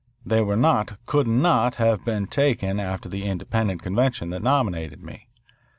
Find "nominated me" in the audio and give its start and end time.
4.41-5.27